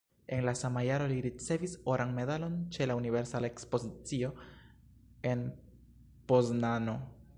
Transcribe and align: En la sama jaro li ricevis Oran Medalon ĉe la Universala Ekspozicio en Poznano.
En 0.35 0.45
la 0.49 0.53
sama 0.59 0.81
jaro 0.85 1.09
li 1.09 1.17
ricevis 1.25 1.75
Oran 1.95 2.15
Medalon 2.19 2.55
ĉe 2.77 2.87
la 2.91 2.95
Universala 3.01 3.49
Ekspozicio 3.53 4.33
en 5.35 5.45
Poznano. 6.33 6.97